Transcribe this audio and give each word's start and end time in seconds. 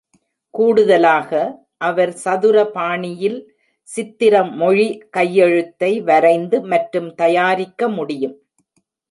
கூடுதலாக, 0.53 1.31
அவர் 1.81 2.11
சதுர 2.23 2.57
பாணியில் 2.67 3.37
சித்திரமொழி 3.89 4.87
கையெழுத்தை 5.09 5.91
வரைந்து 6.01 6.59
மற்றும் 6.63 7.09
தயாரிக்க 7.15 7.89
முடியும். 7.89 8.35